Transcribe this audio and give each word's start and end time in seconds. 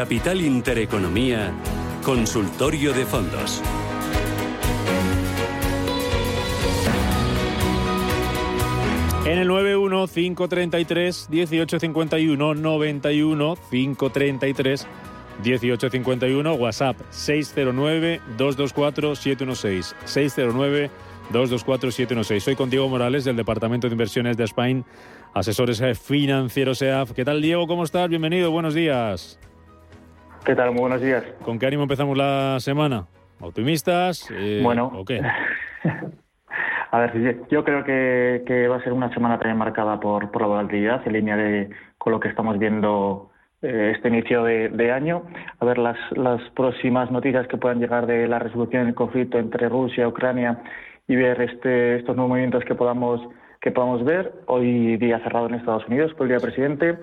Capital 0.00 0.40
Intereconomía, 0.40 1.52
Consultorio 2.02 2.94
de 2.94 3.04
Fondos. 3.04 3.60
En 9.26 9.38
el 9.38 9.46
91 9.46 10.08
533 10.08 11.28
1851 11.28 12.54
91 12.54 13.58
533 13.70 14.86
1851 15.44 16.54
WhatsApp 16.54 16.96
609 17.10 18.22
224 18.38 19.14
716 19.16 19.96
609 20.06 20.90
224 21.30 21.90
716. 21.90 22.42
Soy 22.42 22.56
con 22.56 22.70
Diego 22.70 22.88
Morales 22.88 23.24
del 23.24 23.36
Departamento 23.36 23.86
de 23.86 23.92
Inversiones 23.92 24.38
de 24.38 24.44
Spain, 24.44 24.86
asesores 25.34 25.82
financieros 26.00 26.80
EAF. 26.80 27.12
¿Qué 27.12 27.26
tal 27.26 27.42
Diego? 27.42 27.66
¿Cómo 27.66 27.84
estás? 27.84 28.08
Bienvenido, 28.08 28.50
buenos 28.50 28.72
días. 28.72 29.38
¿Qué 30.44 30.54
tal? 30.54 30.72
Muy 30.72 30.80
buenos 30.80 31.02
días. 31.02 31.22
¿Con 31.44 31.58
qué 31.58 31.66
ánimo 31.66 31.82
empezamos 31.82 32.16
la 32.16 32.56
semana? 32.60 33.06
¿Optimistas? 33.40 34.30
Eh, 34.30 34.60
bueno. 34.62 34.90
¿O 34.94 35.04
qué? 35.04 35.20
A 36.92 36.98
ver, 36.98 37.46
yo 37.50 37.62
creo 37.62 37.84
que, 37.84 38.66
va 38.68 38.76
a 38.76 38.82
ser 38.82 38.92
una 38.92 39.12
semana 39.14 39.38
también 39.38 39.58
marcada 39.58 40.00
por, 40.00 40.30
por 40.32 40.42
la 40.42 40.48
volatilidad, 40.48 41.06
en 41.06 41.12
línea 41.12 41.36
de, 41.36 41.70
con 41.98 42.12
lo 42.12 42.18
que 42.18 42.28
estamos 42.28 42.58
viendo 42.58 43.30
eh, 43.62 43.92
este 43.94 44.08
inicio 44.08 44.42
de, 44.42 44.92
año. 44.92 45.22
A 45.60 45.64
ver 45.64 45.78
las, 45.78 45.96
las 46.16 46.40
próximas 46.50 47.10
noticias 47.12 47.46
que 47.46 47.58
puedan 47.58 47.78
llegar 47.78 48.06
de 48.06 48.26
la 48.26 48.40
resolución 48.40 48.86
del 48.86 48.94
conflicto 48.94 49.38
entre 49.38 49.68
Rusia 49.68 50.02
y 50.02 50.06
Ucrania 50.06 50.62
y 51.06 51.14
ver 51.14 51.40
este, 51.42 51.96
estos 51.96 52.16
nuevos 52.16 52.30
movimientos 52.30 52.64
que 52.64 52.74
podamos, 52.74 53.20
que 53.60 53.70
podamos 53.70 54.04
ver. 54.04 54.32
Hoy 54.46 54.96
día 54.96 55.20
cerrado 55.20 55.46
en 55.46 55.54
Estados 55.54 55.86
Unidos 55.86 56.12
por 56.14 56.26
el 56.26 56.30
día 56.30 56.40
presidente. 56.40 56.98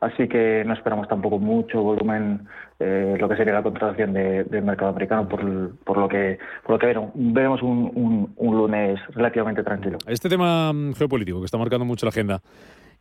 Así 0.00 0.28
que 0.28 0.64
no 0.66 0.72
esperamos 0.72 1.08
tampoco 1.08 1.38
mucho 1.38 1.82
volumen, 1.82 2.48
eh, 2.78 3.16
lo 3.20 3.28
que 3.28 3.36
sería 3.36 3.52
la 3.52 3.62
contratación 3.62 4.14
del 4.14 4.62
mercado 4.62 4.90
americano, 4.90 5.28
por, 5.28 5.76
por, 5.84 5.98
lo 5.98 6.08
que 6.08 6.38
por 6.64 6.72
lo 6.72 6.78
que 6.78 6.86
veremos, 7.14 7.62
un, 7.62 8.32
un, 8.34 8.56
lunes 8.56 8.98
relativamente 9.14 9.62
tranquilo. 9.62 9.98
Este 10.06 10.30
tema 10.30 10.72
mm, 10.72 10.94
geopolítico 10.94 11.40
que 11.40 11.44
está 11.44 11.58
marcando 11.58 11.84
mucho 11.84 12.06
la 12.06 12.10
agenda 12.10 12.40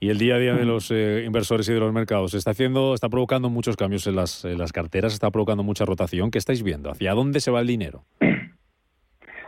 y 0.02 0.10
el 0.10 0.18
día 0.18 0.36
a 0.36 0.40
día 0.40 0.54
de 0.54 0.66
los 0.66 0.92
eh, 0.92 1.24
inversores 1.26 1.70
y 1.70 1.74
de 1.74 1.80
los 1.80 1.94
mercados 1.94 2.34
está 2.34 2.52
haciendo, 2.52 2.94
está 2.94 3.08
provocando 3.08 3.50
muchos 3.50 3.78
cambios 3.78 4.06
en 4.08 4.18
las, 4.18 4.44
en 4.44 4.58
las 4.58 4.74
carteras, 4.74 5.14
está 5.14 5.32
provocando 5.32 5.64
mucha 5.64 5.86
rotación. 5.86 6.32
¿Qué 6.32 6.38
estáis 6.38 6.64
viendo? 6.64 6.92
¿Hacia 6.92 7.14
dónde 7.14 7.40
se 7.40 7.50
va 7.50 7.62
el 7.62 7.68
dinero? 7.68 8.04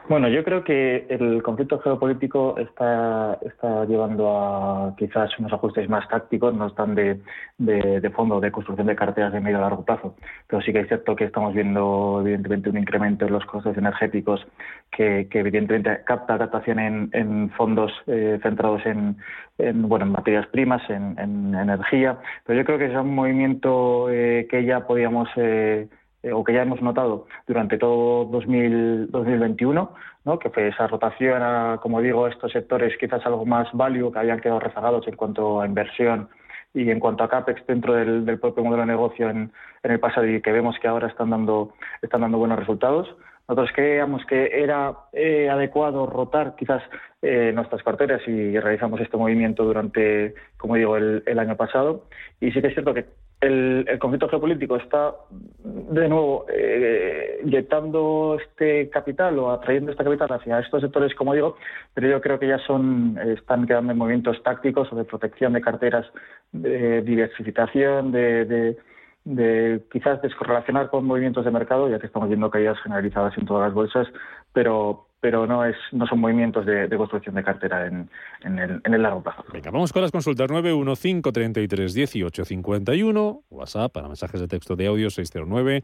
Bueno, 0.10 0.28
yo 0.28 0.44
creo 0.44 0.64
que 0.64 1.06
el 1.10 1.42
conflicto 1.44 1.80
geopolítico 1.80 2.58
está, 2.58 3.38
está 3.42 3.86
llevando 3.86 4.30
a 4.36 4.96
quizás 4.98 5.30
unos 5.40 5.54
ajustes 5.54 5.88
más 5.90 6.08
tácticos, 6.10 6.54
no 6.54 6.68
están 6.68 6.96
de, 6.96 7.22
de, 7.58 8.10
fondo 8.10 8.40
de 8.40 8.52
construcción 8.52 8.88
de 8.88 8.96
carteras 8.96 9.32
de 9.32 9.40
medio 9.40 9.60
a 9.60 9.62
largo 9.62 9.86
plazo. 9.86 10.16
Pero 10.48 10.62
sí 10.64 10.74
que 10.74 10.80
es 10.82 10.88
cierto 10.88 11.16
que 11.16 11.26
estamos 11.26 11.54
viendo, 11.54 12.20
evidentemente, 12.22 12.70
un 12.70 12.78
incremento 12.80 13.26
en 13.26 13.34
los 13.34 13.46
costes 13.46 13.78
energéticos 13.78 14.46
que, 14.92 15.28
evidentemente, 15.32 16.02
capta 16.04 16.38
captación 16.38 16.80
en, 16.80 17.10
en 17.14 17.50
fondos 17.52 17.94
eh, 18.08 18.40
centrados 18.42 18.86
en, 18.86 19.18
en, 19.60 19.88
bueno, 19.88 20.06
en 20.06 20.12
materias 20.12 20.48
primas, 20.48 20.82
en, 20.90 21.18
energía. 21.56 22.18
Pero 22.46 22.60
yo 22.60 22.66
creo 22.66 22.78
que 22.80 22.86
es 22.86 22.96
un 22.96 23.14
movimiento 23.16 24.10
eh, 24.10 24.48
que 24.50 24.66
ya 24.66 24.86
podíamos. 24.88 25.30
Eh, 25.36 25.88
eh, 26.24 26.32
o 26.32 26.44
que 26.44 26.54
ya 26.54 26.62
hemos 26.62 26.82
notado 26.82 27.26
durante 27.48 27.78
todo 27.78 28.26
2021, 28.26 29.92
¿no? 30.26 30.40
que 30.40 30.50
fue 30.50 30.68
esa 30.68 30.88
rotación 30.88 31.42
a, 31.42 31.80
como 31.82 32.02
digo, 32.02 32.28
estos 32.28 32.52
sectores 32.52 32.96
quizás 33.00 33.26
algo 33.26 33.46
más 33.46 33.68
value, 33.74 34.12
que 34.12 34.20
habían 34.20 34.40
quedado 34.40 34.60
rezagados 34.60 35.08
en 35.08 35.16
cuanto 35.16 35.62
a 35.62 35.66
inversión 35.66 36.30
y 36.74 36.90
en 36.90 37.00
cuanto 37.00 37.24
a 37.24 37.30
CAPEX 37.30 37.66
dentro 37.66 37.94
del, 37.96 38.40
propio 38.40 38.64
modelo 38.64 38.84
de 38.84 38.88
negocio 38.88 39.30
en, 39.30 39.52
el 39.84 40.00
pasado 40.00 40.28
y 40.28 40.42
que 40.42 40.52
vemos 40.52 40.78
que 40.80 40.88
ahora 40.88 41.08
están 41.08 41.32
dando, 41.32 41.74
están 42.02 42.22
dando 42.22 42.38
buenos 42.38 42.60
resultados. 42.60 43.16
Nosotros 43.48 43.72
creíamos 43.76 44.24
que 44.26 44.62
era 44.64 44.94
eh, 45.12 45.50
adecuado 45.50 46.06
rotar 46.06 46.56
quizás 46.56 46.84
eh, 47.24 47.52
nuestras 47.54 47.82
carteras 47.84 48.22
y 48.28 48.58
realizamos 48.60 49.02
este 49.02 49.18
movimiento 49.18 49.64
durante, 49.64 50.36
como 50.58 50.76
digo, 50.76 50.96
el, 50.96 51.24
el 51.26 51.40
año 51.40 51.58
pasado. 51.58 52.06
Y 52.40 52.52
sí 52.52 52.62
que 52.62 52.68
es 52.68 52.74
cierto 52.74 52.94
que 52.94 53.06
el, 53.42 53.98
conflicto 54.00 54.30
geopolítico 54.30 54.76
está 54.76 55.16
de 55.64 56.08
nuevo 56.08 56.46
eh, 56.48 57.42
inyectando 57.44 58.38
este 58.40 58.90
capital 58.90 59.38
o 59.40 59.52
atrayendo 59.52 59.92
este 59.92 60.04
capital 60.04 60.32
hacia 60.32 60.60
estos 60.60 60.82
sectores, 60.82 61.16
como 61.16 61.34
digo, 61.34 61.58
pero 61.94 62.08
yo 62.08 62.22
creo 62.22 62.40
que 62.40 62.48
ya 62.48 62.60
son 62.60 63.18
están 63.38 63.66
quedando 63.66 63.92
en 63.92 63.98
movimientos 63.98 64.42
tácticos 64.44 64.92
o 64.94 64.96
de 64.96 65.06
protección 65.06 65.54
de 65.54 65.62
carteras, 65.62 66.06
de 66.52 67.02
diversificación, 67.02 68.12
de, 68.12 68.78
de, 69.26 69.82
quizás 69.92 70.22
descorrelacionar 70.22 70.90
con 70.90 71.06
movimientos 71.06 71.44
de 71.44 71.52
mercado, 71.52 71.90
ya 71.90 72.00
que 72.00 72.08
estamos 72.08 72.30
viendo 72.30 72.52
caídas 72.52 72.80
generalizadas 72.82 73.36
en 73.38 73.46
todas 73.46 73.68
las 73.68 73.74
bolsas, 73.74 74.08
pero 74.54 75.08
pero 75.22 75.48
no 75.48 75.64
es 75.64 75.78
no 75.92 76.06
son 76.08 76.20
movimientos 76.20 76.66
de, 76.66 76.90
construcción 76.98 77.36
de 77.36 77.44
cartera 77.44 77.86
en, 77.86 78.10
en, 78.44 78.58
el, 78.60 78.82
en, 78.84 78.94
el, 78.94 79.02
largo 79.02 79.24
plazo. 79.24 79.46
Venga, 79.54 79.72
vamos 79.72 79.94
con 79.94 80.02
las 80.02 80.12
consultas 80.12 80.50
915331851, 80.50 83.44
WhatsApp 83.50 83.94
para 83.94 84.08
mensajes 84.08 84.42
de 84.42 84.48
texto 84.48 84.76
de 84.76 84.88
audio 84.88 85.12
609 85.12 85.84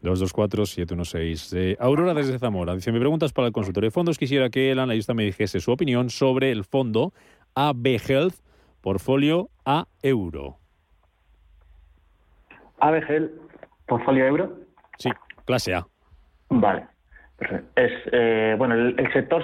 224 0.00 0.66
716. 0.66 1.78
Aurora 1.80 2.12
desde 2.14 2.38
Zamora 2.38 2.74
dice, 2.74 2.92
mi 2.92 3.00
pregunta 3.00 3.26
es 3.26 3.32
para 3.32 3.48
el 3.48 3.52
consultorio 3.52 3.88
de 3.88 3.92
fondos. 3.92 4.18
Quisiera 4.18 4.50
que 4.50 4.70
el 4.70 4.78
analista 4.78 5.14
me 5.14 5.24
dijese 5.24 5.58
su 5.60 5.72
opinión 5.72 6.10
sobre 6.10 6.52
el 6.52 6.62
fondo 6.64 7.12
AB 7.54 7.98
Health, 8.08 8.36
portfolio 8.80 9.50
A 9.64 9.88
euro. 10.02 10.58
AB 12.78 13.02
Health, 13.08 13.32
portfolio 13.86 14.26
euro. 14.26 14.52
Sí, 14.98 15.10
clase 15.44 15.74
A. 15.74 15.86
Vale. 16.50 16.86
Es 17.38 17.92
eh, 18.12 18.54
bueno 18.56 18.74
el, 18.74 19.12
sector 19.12 19.42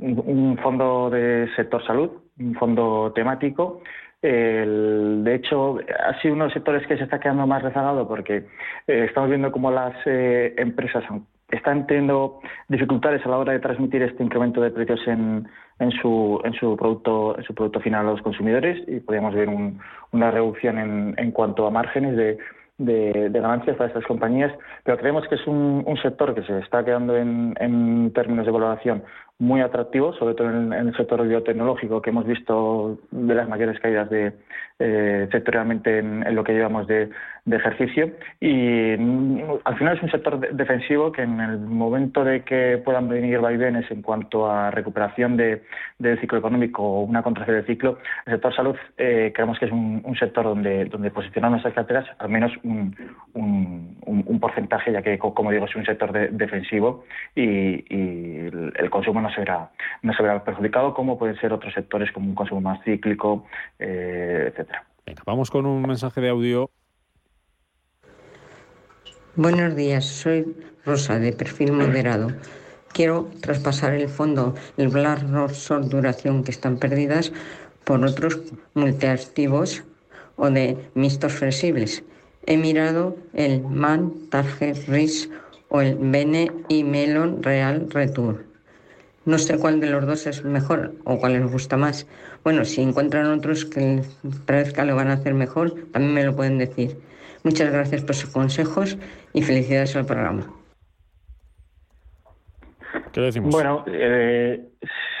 un 0.00 0.56
fondo 0.62 1.10
de 1.10 1.48
sector 1.56 1.84
salud, 1.84 2.10
un 2.38 2.54
fondo 2.54 3.12
temático. 3.12 3.82
de 4.22 5.34
hecho, 5.34 5.80
ha 6.06 6.20
sido 6.20 6.34
uno 6.34 6.44
de 6.44 6.48
los 6.48 6.54
sectores 6.54 6.86
que 6.86 6.96
se 6.96 7.04
está 7.04 7.18
quedando 7.18 7.46
más 7.46 7.62
rezagado 7.62 8.06
porque 8.06 8.46
eh, 8.86 9.06
estamos 9.08 9.30
viendo 9.30 9.50
cómo 9.50 9.70
las 9.72 9.94
eh, 10.06 10.54
empresas 10.58 11.02
están 11.50 11.86
teniendo 11.88 12.40
dificultades 12.68 13.24
a 13.26 13.28
la 13.28 13.38
hora 13.38 13.52
de 13.52 13.58
transmitir 13.58 14.02
este 14.02 14.22
incremento 14.22 14.60
de 14.60 14.70
precios 14.70 15.00
en, 15.08 15.46
su, 16.00 16.40
en 16.44 16.52
su 16.54 16.76
producto 16.76 17.36
en 17.36 17.44
su 17.44 17.54
producto 17.54 17.80
final 17.80 18.06
a 18.06 18.12
los 18.12 18.22
consumidores 18.22 18.82
y 18.88 19.00
podríamos 19.00 19.34
ver 19.34 19.48
una 20.12 20.30
reducción 20.30 20.78
en, 20.78 21.14
en 21.18 21.32
cuanto 21.32 21.66
a 21.66 21.70
márgenes 21.70 22.16
de 22.16 22.38
de, 22.78 23.30
ganancias 23.30 23.76
para 23.76 23.88
estas 23.88 24.06
compañías, 24.06 24.52
pero 24.82 24.98
creemos 24.98 25.26
que 25.28 25.36
es 25.36 25.46
un, 25.46 25.84
sector 26.02 26.34
que 26.34 26.42
se 26.42 26.58
está 26.58 26.84
quedando 26.84 27.16
en, 27.16 27.54
en 27.60 28.12
términos 28.12 28.44
de 28.46 28.52
valoración 28.52 29.04
muy 29.38 29.60
atractivo, 29.60 30.12
sobre 30.14 30.34
todo 30.34 30.50
en, 30.50 30.72
el 30.72 30.96
sector 30.96 31.26
biotecnológico, 31.26 32.00
que 32.00 32.10
hemos 32.10 32.26
visto 32.26 32.98
de 33.10 33.34
las 33.34 33.48
mayores 33.48 33.80
caídas 33.80 34.08
de 34.08 34.32
eh, 34.78 35.28
sectorialmente 35.30 35.98
en, 35.98 36.34
lo 36.34 36.44
que 36.44 36.52
llevamos 36.52 36.86
de, 36.86 37.10
ejercicio. 37.50 38.10
Y 38.40 38.96
mm, 38.96 39.40
al 39.64 39.76
final 39.76 39.96
es 39.96 40.02
un 40.02 40.10
sector 40.10 40.40
defensivo 40.40 41.12
que 41.12 41.22
en 41.22 41.40
el 41.40 41.58
momento 41.58 42.24
de 42.24 42.42
que 42.42 42.80
puedan 42.84 43.08
venir 43.08 43.38
vaivenes 43.38 43.88
en 43.90 44.02
cuanto 44.02 44.50
a 44.50 44.70
recuperación 44.70 45.36
de, 45.36 45.62
del 45.98 46.18
ciclo 46.20 46.38
económico 46.38 46.82
o 46.82 47.00
una 47.02 47.22
contracción 47.22 47.58
del 47.58 47.66
ciclo, 47.66 47.98
el 48.26 48.34
sector 48.34 48.54
salud 48.54 48.76
eh, 48.96 49.30
creemos 49.34 49.58
que 49.58 49.66
es 49.66 49.72
un, 49.72 50.16
sector 50.18 50.44
donde, 50.44 50.86
donde 50.86 51.10
posicionar 51.10 51.50
nuestras 51.50 51.74
carteras 51.74 52.06
al 52.18 52.28
menos 52.28 52.52
un, 52.62 52.96
un, 53.34 54.40
porcentaje, 54.40 54.92
ya 54.92 55.02
que, 55.02 55.18
como 55.18 55.50
digo, 55.50 55.64
es 55.64 55.74
un 55.74 55.84
sector 55.86 56.12
defensivo 56.30 57.04
y, 57.34 57.84
y 57.94 58.50
el 58.76 58.90
consumo 58.90 59.20
no 59.24 59.30
se 59.32 59.40
verá, 59.40 59.70
no 60.02 60.12
se 60.12 60.22
verá 60.22 60.44
perjudicado, 60.44 60.92
como 60.92 61.18
pueden 61.18 61.36
ser 61.40 61.52
otros 61.52 61.72
sectores 61.72 62.12
como 62.12 62.28
un 62.28 62.34
consumo 62.34 62.60
más 62.60 62.84
cíclico, 62.84 63.46
eh, 63.78 64.50
etcétera. 64.50 64.84
Venga, 65.06 65.22
vamos 65.26 65.50
con 65.50 65.64
un 65.66 65.82
mensaje 65.82 66.20
de 66.20 66.28
audio. 66.28 66.70
Buenos 69.34 69.74
días, 69.74 70.04
soy 70.04 70.54
Rosa 70.84 71.18
de 71.18 71.32
perfil 71.32 71.72
moderado. 71.72 72.28
Quiero 72.92 73.30
traspasar 73.40 73.94
el 73.94 74.08
fondo, 74.08 74.54
el 74.76 74.88
Black 74.88 75.22
Short 75.52 75.86
Duración 75.86 76.44
que 76.44 76.52
están 76.52 76.76
perdidas 76.76 77.32
por 77.84 78.04
otros 78.04 78.38
multiactivos 78.74 79.82
o 80.36 80.50
de 80.50 80.76
mixtos 80.94 81.32
flexibles. 81.32 82.04
He 82.46 82.56
mirado 82.56 83.16
el 83.32 83.62
MAN 83.62 84.12
Target 84.30 84.86
Risk 84.86 85.30
o 85.70 85.80
el 85.80 85.96
Bene 85.96 86.52
y 86.68 86.84
Melon 86.84 87.42
Real 87.42 87.88
Return. 87.90 88.53
No 89.26 89.38
sé 89.38 89.58
cuál 89.58 89.80
de 89.80 89.90
los 89.90 90.06
dos 90.06 90.26
es 90.26 90.44
mejor 90.44 90.94
o 91.04 91.18
cuál 91.18 91.32
les 91.34 91.50
gusta 91.50 91.76
más. 91.76 92.06
Bueno, 92.42 92.64
si 92.64 92.82
encuentran 92.82 93.26
otros 93.26 93.64
que 93.64 93.80
les 93.80 94.38
parezca 94.46 94.84
lo 94.84 94.96
van 94.96 95.08
a 95.08 95.14
hacer 95.14 95.34
mejor, 95.34 95.74
también 95.92 96.14
me 96.14 96.24
lo 96.24 96.36
pueden 96.36 96.58
decir. 96.58 96.96
Muchas 97.42 97.72
gracias 97.72 98.02
por 98.02 98.14
sus 98.14 98.30
consejos 98.30 98.98
y 99.32 99.42
felicidades 99.42 99.96
al 99.96 100.06
programa. 100.06 100.46
¿Qué 103.12 103.20
decimos? 103.20 103.50
Bueno, 103.50 103.84
eh, 103.86 104.60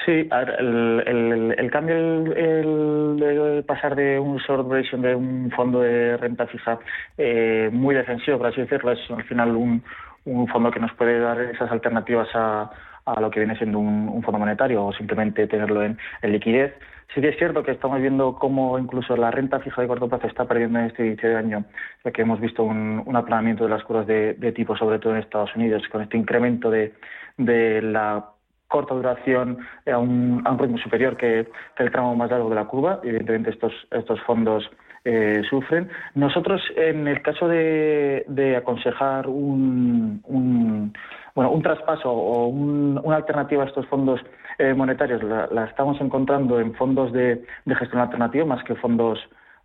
Sí, 0.04 0.28
el, 0.30 1.54
el, 1.56 1.70
cambio 1.70 1.96
el, 1.96 3.64
pasar 3.66 3.96
de 3.96 4.18
un 4.18 4.36
short 4.36 4.66
duration 4.66 5.00
de 5.00 5.14
un 5.14 5.50
fondo 5.50 5.80
de 5.80 6.18
renta 6.18 6.46
fija 6.46 6.78
eh, 7.16 7.70
muy 7.72 7.94
defensivo, 7.94 8.36
por 8.36 8.48
así 8.48 8.60
decirlo, 8.60 8.92
es 8.92 8.98
al 9.10 9.24
final 9.24 9.56
un, 9.56 9.82
un 10.26 10.46
fondo 10.48 10.70
que 10.70 10.80
nos 10.80 10.92
puede 10.92 11.18
dar 11.20 11.40
esas 11.40 11.70
alternativas 11.70 12.28
a, 12.34 12.70
a 13.06 13.20
lo 13.20 13.30
que 13.30 13.40
viene 13.40 13.56
siendo 13.56 13.78
un, 13.78 14.22
fondo 14.22 14.38
monetario 14.38 14.86
o 14.86 14.92
simplemente 14.92 15.46
tenerlo 15.46 15.82
en, 15.82 15.98
liquidez. 16.22 16.74
Sí 17.14 17.20
que 17.20 17.28
es 17.28 17.36
cierto 17.36 17.62
que 17.62 17.72
estamos 17.72 18.00
viendo 18.00 18.34
cómo 18.36 18.78
incluso 18.78 19.16
la 19.16 19.30
renta 19.30 19.60
fija 19.60 19.82
de 19.82 19.88
corto 19.88 20.08
plazo 20.08 20.26
está 20.26 20.46
perdiendo 20.46 20.78
en 20.78 20.86
este 20.86 21.06
inicio 21.06 21.28
de 21.28 21.36
año, 21.36 21.64
ya 22.04 22.10
que 22.10 22.22
hemos 22.22 22.40
visto 22.40 22.64
un, 22.64 23.04
aplanamiento 23.14 23.64
de 23.64 23.70
las 23.70 23.84
curvas 23.84 24.06
de, 24.06 24.52
tipo, 24.54 24.76
sobre 24.76 24.98
todo 24.98 25.12
en 25.12 25.20
Estados 25.20 25.54
Unidos, 25.54 25.82
con 25.92 26.02
este 26.02 26.16
incremento 26.16 26.70
de, 26.70 26.92
la 27.36 28.30
corta 28.68 28.94
duración 28.94 29.58
a 29.86 29.98
un, 29.98 30.42
a 30.44 30.52
un 30.52 30.58
ritmo 30.58 30.78
superior 30.78 31.16
que, 31.16 31.46
el 31.78 31.90
tramo 31.90 32.16
más 32.16 32.30
largo 32.30 32.48
de 32.48 32.56
la 32.56 32.64
curva. 32.64 33.00
Evidentemente 33.04 33.50
estos, 33.50 33.72
estos 33.90 34.20
fondos 34.22 34.68
eh, 35.04 35.42
sufren. 35.48 35.88
Nosotros, 36.14 36.62
en 36.76 37.06
el 37.06 37.20
caso 37.20 37.46
de, 37.46 38.24
de 38.26 38.56
aconsejar 38.56 39.28
un, 39.28 40.22
un, 40.24 40.94
bueno, 41.34 41.50
un 41.50 41.62
traspaso 41.62 42.10
o 42.10 42.48
una 42.48 43.16
alternativa 43.16 43.64
a 43.64 43.66
estos 43.66 43.86
fondos 43.86 44.20
eh, 44.58 44.72
monetarios, 44.72 45.22
la, 45.22 45.64
estamos 45.64 46.00
encontrando 46.00 46.58
en 46.58 46.74
fondos 46.74 47.12
de, 47.12 47.44
de 47.64 47.74
gestión 47.74 48.00
alternativa 48.00 48.46
más 48.46 48.64
que 48.64 48.74
fondos 48.76 49.18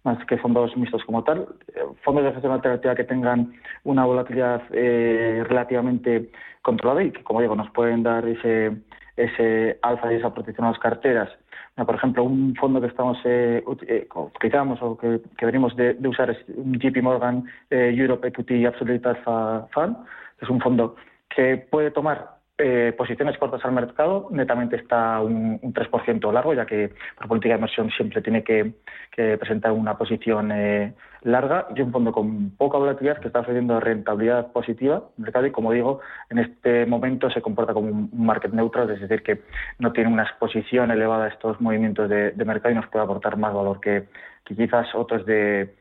más 0.04 0.18
que 0.28 0.38
fondos 0.38 0.76
mixtos 0.78 1.04
como 1.04 1.24
tal, 1.24 1.48
eh, 1.76 1.82
fondos 2.04 2.24
de 2.24 2.32
gestión 2.32 2.54
alternativa 2.54 2.96
que 2.96 3.04
tengan 3.04 3.54
una 3.84 4.06
volatilidad 4.06 4.62
relativamente 4.70 6.32
controlada 6.62 7.04
y 7.04 7.12
que, 7.12 7.24
como 7.24 7.42
digo, 7.42 7.56
nos 7.56 7.70
pueden 7.72 8.04
dar 8.04 8.26
ese, 8.26 8.78
ese 9.20 9.78
alfa 9.82 10.12
y 10.12 10.16
esa 10.16 10.34
protección 10.34 10.66
a 10.66 10.72
las 10.72 10.80
carteras. 10.80 11.30
Por 11.76 11.96
ejemplo, 11.96 12.24
un 12.24 12.56
fondo 12.56 12.82
que 12.82 12.88
estamos 12.88 13.18
eh, 13.24 13.64
eh 13.88 14.08
utilizamos 14.14 14.82
o 14.82 14.98
que, 14.98 15.22
venimos 15.46 15.76
de, 15.78 15.96
usar 16.08 16.30
es 16.30 16.38
un 16.50 16.78
JP 16.78 17.02
Morgan 17.02 17.46
eh, 17.70 17.94
Europe 17.96 18.28
Equity 18.28 18.66
Absolute 18.66 19.08
Alpha 19.08 19.68
Fund, 19.72 19.96
es 20.42 20.50
un 20.50 20.60
fondo 20.60 20.96
que 21.30 21.58
puede 21.58 21.92
tomar 21.92 22.39
eh, 22.62 22.94
posiciones 22.98 23.38
cortas 23.38 23.64
al 23.64 23.72
mercado, 23.72 24.28
netamente 24.32 24.76
está 24.76 25.22
un, 25.22 25.58
un 25.62 25.74
3% 25.74 26.34
largo, 26.34 26.54
ya 26.54 26.66
que 26.66 26.92
por 27.18 27.30
política 27.30 27.54
de 27.54 27.60
inversión 27.60 27.90
siempre 27.92 28.22
tiene 28.22 28.44
que, 28.44 28.74
presentar 29.16 29.72
una 29.72 29.98
posición 29.98 30.52
eh, 30.52 30.94
larga 31.24 31.68
y 31.76 31.82
un 31.82 31.92
fondo 31.92 32.12
con 32.12 32.52
poca 32.52 32.78
volatilidad 32.78 33.20
que 33.20 33.28
está 33.28 33.42
ofreciendo 33.42 33.80
rentabilidad 33.80 34.52
positiva 34.54 35.04
mercado 35.18 35.46
y, 35.46 35.52
como 35.52 35.72
digo, 35.74 36.00
en 36.30 36.40
este 36.40 36.86
momento 36.86 37.30
se 37.30 37.42
comporta 37.42 37.74
como 37.74 37.88
un 37.88 38.10
market 38.14 38.54
neutral, 38.54 38.90
es 38.92 39.02
decir, 39.02 39.24
que 39.24 39.42
no 39.80 39.92
tiene 39.92 40.12
una 40.12 40.24
exposición 40.24 40.92
elevada 40.92 41.26
a 41.26 41.30
estos 41.30 41.60
movimientos 41.60 42.10
de, 42.10 42.34
mercado 42.46 42.72
y 42.72 42.76
nos 42.76 42.88
puede 42.88 43.04
aportar 43.04 43.38
más 43.38 43.54
valor 43.54 43.80
que 43.80 44.08
quizás 44.44 44.88
otros 44.96 45.26
de 45.26 45.79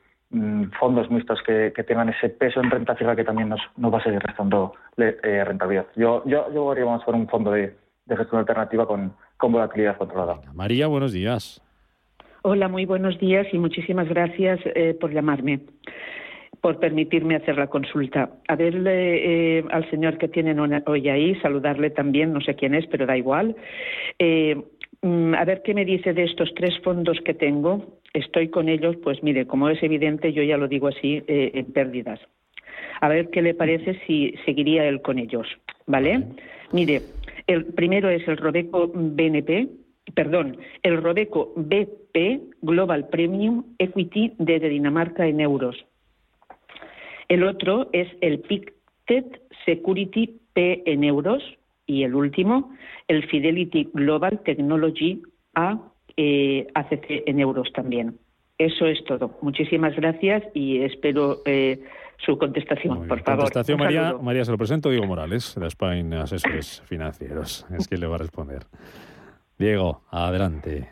fondos 0.79 1.11
mixtos 1.11 1.41
que, 1.43 1.73
tengan 1.87 2.11
ese 2.11 2.29
peso 2.29 2.61
en 2.61 2.71
renta 2.71 2.95
fija 2.95 3.17
que 3.17 3.25
también 3.25 3.49
nos, 3.49 3.61
nos 3.77 3.93
va 3.93 3.99
a 3.99 4.03
seguir 4.03 4.21
restando 4.21 4.75
eh, 4.99 5.43
rentabilidad. 5.45 5.87
Yo, 5.97 6.23
yo, 6.27 6.53
yo 6.53 6.71
haríamos 6.71 7.03
por 7.05 7.15
un 7.15 7.29
fondo 7.29 7.53
de, 7.53 7.75
gestión 8.09 8.41
alternativa 8.41 8.87
con, 8.87 9.13
con 9.37 9.53
volatilidad 9.53 9.97
controlada. 9.97 10.41
María, 10.55 10.87
buenos 10.87 11.13
días. 11.13 11.63
Hola, 12.43 12.69
muy 12.69 12.85
buenos 12.85 13.19
días 13.19 13.47
y 13.53 13.59
muchísimas 13.59 14.09
gracias 14.09 14.61
eh, 14.65 14.97
por 14.99 15.13
llamarme, 15.13 15.61
por 16.61 16.79
permitirme 16.79 17.37
hacer 17.37 17.57
la 17.57 17.67
consulta. 17.67 18.31
A 18.49 18.57
verle 18.57 19.59
eh, 19.59 19.65
al 19.71 19.89
señor 19.91 20.19
que 20.19 20.29
tienen 20.29 20.59
hoy 20.87 21.09
ahí, 21.09 21.35
saludarle 21.41 21.91
también, 21.91 22.33
no 22.33 22.41
sé 22.41 22.55
quién 22.55 22.75
es, 22.75 22.87
pero 22.87 23.07
da 23.07 23.17
igual. 23.17 23.57
Mm, 25.01 25.35
a 25.35 25.45
ver 25.45 25.63
qué 25.63 25.75
me 25.75 25.85
dice 25.85 26.13
de 26.13 26.25
estos 26.25 26.53
tres 26.55 26.77
fondos 26.83 27.19
que 27.25 27.35
tengo 27.35 27.99
estoy 28.19 28.49
con 28.49 28.69
ellos, 28.69 28.97
pues 29.03 29.23
mire, 29.23 29.47
como 29.47 29.69
es 29.69 29.83
evidente, 29.83 30.33
yo 30.33 30.43
ya 30.43 30.57
lo 30.57 30.69
digo 30.69 30.89
así, 30.89 31.23
eh, 31.27 31.51
en 31.55 31.73
pérdidas. 31.73 32.21
A 33.01 33.09
ver 33.09 33.31
qué 33.31 33.43
le 33.43 33.55
parece 33.55 34.01
si 34.07 34.35
seguiría 34.45 34.87
él 34.87 35.03
con 35.03 35.19
ellos, 35.19 35.47
¿vale? 35.87 36.25
Mire, 36.73 37.03
el 37.47 37.65
primero 37.67 38.09
es 38.11 38.27
el 38.29 38.37
Robeco 38.37 38.91
BNP, 38.93 39.69
perdón, 40.15 40.57
el 40.83 41.03
Robeco 41.03 41.53
BP 41.57 42.41
Global 42.63 43.09
Premium 43.09 43.65
Equity 43.79 44.35
de 44.39 44.59
Dinamarca 44.61 45.27
en 45.27 45.41
euros. 45.41 45.77
El 47.29 47.45
otro 47.45 47.89
es 47.93 48.09
el 48.21 48.41
Pictet 48.41 49.43
Security 49.65 50.41
P 50.55 50.83
en 50.87 51.05
euros 51.05 51.43
y 51.87 52.03
el 52.03 52.15
último, 52.15 52.75
el 53.07 53.27
Fidelity 53.29 53.89
Global 53.93 54.41
Technology 54.45 55.23
A 55.55 55.79
eh, 56.19 56.67
ACC 56.75 57.23
en 57.27 57.39
euros 57.39 57.73
también. 57.73 58.19
Eso 58.59 58.87
es 58.87 59.05
todo. 59.05 59.39
Muchísimas 59.41 59.95
gracias 59.95 60.43
y 60.53 60.83
espero 60.83 61.43
eh, 61.47 61.81
su 62.19 62.37
contestación, 62.37 63.07
por 63.07 63.23
favor. 63.23 63.45
Contestación, 63.45 63.79
María, 63.79 64.17
María, 64.21 64.45
se 64.45 64.51
lo 64.51 64.59
presento, 64.59 64.91
Diego 64.91 65.07
Morales, 65.07 65.55
de 65.55 65.69
Spain 65.69 66.13
Asesores 66.15 66.83
Financieros. 66.87 67.65
Es 67.79 67.87
quien 67.87 68.01
le 68.01 68.09
va 68.09 68.17
a 68.17 68.19
responder. 68.19 68.65
Diego, 69.57 70.03
adelante. 70.11 70.89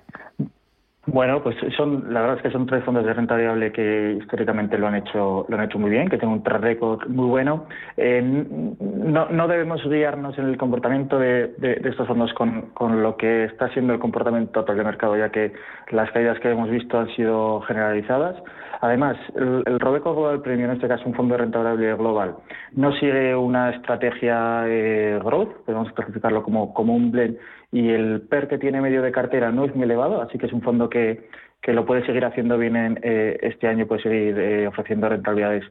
Bueno, 1.09 1.41
pues 1.41 1.55
son, 1.77 2.13
la 2.13 2.21
verdad 2.21 2.37
es 2.39 2.43
que 2.43 2.51
son 2.51 2.67
tres 2.67 2.83
fondos 2.83 3.05
de 3.07 3.15
renta 3.15 3.35
variable 3.35 3.71
que 3.71 4.19
históricamente 4.21 4.77
lo 4.77 4.89
han 4.89 4.97
hecho, 4.97 5.47
lo 5.49 5.57
han 5.57 5.65
hecho 5.65 5.79
muy 5.79 5.89
bien, 5.89 6.09
que 6.09 6.19
tienen 6.19 6.39
un 6.39 6.43
track 6.43 6.61
record 6.61 7.07
muy 7.07 7.27
bueno. 7.27 7.67
Eh, 7.97 8.21
no, 8.21 9.29
no, 9.31 9.47
debemos 9.47 9.81
guiarnos 9.89 10.37
en 10.37 10.47
el 10.47 10.57
comportamiento 10.57 11.17
de, 11.21 11.55
estos 11.85 12.09
fondos 12.09 12.33
con, 12.35 12.71
con, 12.75 13.05
lo 13.05 13.17
que 13.17 13.45
está 13.45 13.69
siendo 13.69 13.93
el 13.93 14.01
comportamiento 14.01 14.51
total 14.51 14.79
de 14.79 14.85
mercado, 14.85 15.17
ya 15.17 15.31
que 15.31 15.53
las 15.93 16.11
caídas 16.11 16.41
que 16.41 16.51
hemos 16.51 16.71
visto 16.71 16.99
han 16.99 17.09
sido 17.15 17.61
generalizadas. 17.61 18.37
Además, 18.81 19.17
el, 19.37 19.79
Robeco 19.79 20.13
Global 20.13 20.43
Premium, 20.43 20.71
en 20.71 20.77
este 20.77 20.89
caso 20.89 21.05
un 21.07 21.15
fondo 21.15 21.35
de 21.35 21.43
renta 21.43 21.59
variable 21.59 21.95
global, 21.95 22.35
no 22.73 22.93
sigue 22.93 23.35
una 23.35 23.71
estrategia 23.71 24.65
eh, 24.67 25.21
growth, 25.25 25.65
podemos 25.65 25.93
clasificarlo 25.93 26.43
como, 26.43 26.75
como 26.75 26.95
un 26.95 27.11
blend, 27.11 27.37
y 27.73 27.91
el 27.91 28.23
PER 28.23 28.49
que 28.49 28.59
tiene 28.59 28.81
medio 28.81 29.03
de 29.03 29.13
cartera 29.13 29.51
no 29.51 29.65
es 29.65 29.75
muy 29.75 29.85
elevado, 29.85 30.21
así 30.21 30.39
que 30.39 30.47
es 30.47 30.53
un 30.53 30.63
fondo 30.63 30.89
que, 30.89 30.96
que 31.63 31.73
lo 31.73 31.85
puede 31.85 32.07
seguir 32.07 32.25
haciendo 32.25 32.59
bien 32.59 32.77
en, 32.77 32.99
eh, 33.03 33.39
este 33.43 33.67
año, 33.67 33.87
puede 33.87 34.03
seguir 34.03 34.39
eh, 34.39 34.67
ofreciendo 34.67 35.09
rentabilidades 35.09 35.65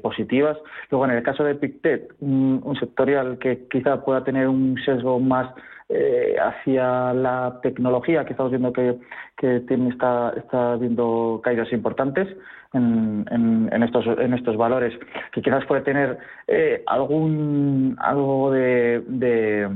positivas. 0.00 0.56
Luego, 0.90 1.04
en 1.04 1.10
el 1.10 1.22
caso 1.22 1.44
de 1.44 1.54
Pictet, 1.54 2.14
un, 2.20 2.62
un 2.64 2.74
sectorial 2.76 3.36
que 3.38 3.66
quizá 3.70 4.02
pueda 4.02 4.24
tener 4.24 4.48
un 4.48 4.78
sesgo 4.82 5.20
más 5.20 5.52
eh, 5.90 6.36
hacia 6.38 7.14
la 7.14 7.60
tecnología, 7.62 8.26
que 8.26 8.32
estamos 8.32 8.52
viendo 8.52 8.74
que, 8.74 8.98
que 9.38 9.60
tiene, 9.60 9.88
está, 9.88 10.34
está 10.36 10.76
viendo 10.76 11.40
caídas 11.42 11.72
importantes 11.72 12.28
en, 12.74 13.24
en, 13.30 13.82
estos, 13.82 14.04
en 14.18 14.34
estos 14.34 14.58
valores, 14.58 14.92
que 15.32 15.40
quizás 15.40 15.64
puede 15.64 15.80
tener 15.80 16.18
eh, 16.46 16.82
algún 16.86 17.96
algo 18.00 18.50
de 18.50 19.02
de, 19.06 19.66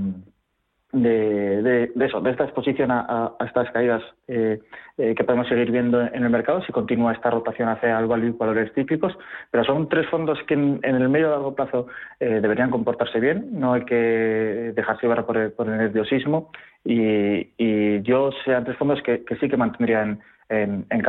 de, 0.92 1.90
eso, 2.00 2.20
de 2.20 2.30
esta 2.30 2.44
exposición 2.44 2.90
a, 2.90 3.34
estas 3.44 3.70
caídas 3.70 4.02
eh, 4.28 4.60
eh, 4.98 5.14
que 5.16 5.24
podemos 5.24 5.48
seguir 5.48 5.70
viendo 5.70 6.00
en 6.00 6.22
el 6.22 6.28
mercado 6.28 6.62
si 6.64 6.72
continúa 6.72 7.12
esta 7.12 7.30
rotación 7.30 7.68
hacia 7.68 7.98
el 7.98 8.06
value 8.06 8.28
y 8.28 8.30
valores 8.32 8.72
típicos, 8.74 9.12
pero 9.50 9.64
son 9.64 9.88
tres 9.88 10.08
fondos 10.10 10.38
que 10.46 10.54
en, 10.54 10.80
el 10.82 11.08
medio 11.08 11.28
y 11.28 11.30
largo 11.30 11.54
plazo 11.54 11.86
eh, 12.20 12.40
deberían 12.42 12.70
comportarse 12.70 13.20
bien, 13.20 13.48
no 13.52 13.72
hay 13.72 13.84
que 13.86 14.72
dejarse 14.74 15.06
llevar 15.06 15.24
por 15.24 15.38
el, 15.38 15.52
nerviosismo. 15.58 16.50
Y, 16.84 17.52
y, 17.56 18.02
yo 18.02 18.30
sean 18.44 18.64
tres 18.64 18.76
fondos 18.76 19.00
que, 19.02 19.24
sí 19.40 19.48
que 19.48 19.56
mantendrían 19.56 20.20
en, 20.48 20.84
en 20.90 21.02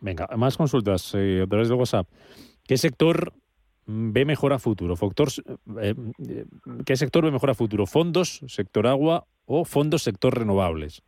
Venga, 0.00 0.28
más 0.36 0.56
consultas 0.56 1.14
a 1.14 1.46
través 1.48 1.68
de 1.68 1.74
WhatsApp. 1.74 2.06
¿Qué 2.66 2.76
sector 2.76 3.32
ve 3.88 4.24
mejor 4.24 4.52
a 4.52 4.58
futuro? 4.58 4.94
Eh, 5.80 5.94
¿Qué 6.84 6.96
sector 6.96 7.24
ve 7.24 7.32
mejor 7.32 7.50
a 7.50 7.54
futuro? 7.54 7.86
¿Fondos, 7.86 8.40
sector 8.46 8.86
agua 8.86 9.24
o 9.46 9.64
fondos, 9.64 10.02
sector 10.02 10.38
renovables? 10.38 11.02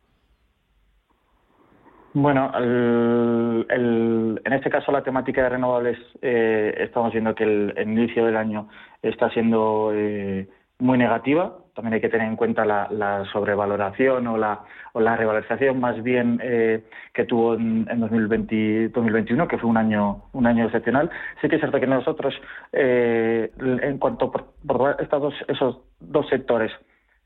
Bueno, 2.13 2.51
en 2.59 4.53
este 4.53 4.69
caso 4.69 4.91
la 4.91 5.01
temática 5.03 5.43
de 5.43 5.49
renovables 5.49 5.97
eh, 6.21 6.75
estamos 6.79 7.13
viendo 7.13 7.33
que 7.33 7.45
el, 7.45 7.73
inicio 7.87 8.25
del 8.25 8.35
año 8.35 8.67
está 9.01 9.29
siendo 9.29 9.91
eh, 9.93 10.49
muy 10.81 10.97
negativa. 10.97 11.55
También 11.73 11.93
hay 11.93 12.01
que 12.01 12.09
tener 12.09 12.27
en 12.27 12.35
cuenta 12.35 12.65
la, 12.65 13.23
sobrevaloración 13.31 14.27
o 14.27 14.37
la, 14.37 14.61
o 14.93 14.99
la 14.99 15.15
revalorización 15.15 15.79
más 15.79 16.01
bien 16.03 16.39
eh, 16.43 16.83
que 17.13 17.23
tuvo 17.23 17.53
en, 17.53 17.85
2020, 17.85 18.89
2021, 18.89 19.47
que 19.47 19.57
fue 19.57 19.69
un 19.69 19.77
año 19.77 20.23
un 20.33 20.47
año 20.47 20.65
excepcional. 20.65 21.09
Sí 21.41 21.47
que 21.47 21.55
es 21.55 21.61
cierto 21.61 21.79
que 21.79 21.87
nosotros, 21.87 22.33
eh, 22.73 23.51
en 23.59 23.97
cuanto 23.99 24.31
por, 24.31 24.97
estos 24.99 25.33
esos 25.47 25.79
dos 25.99 26.27
sectores, 26.27 26.71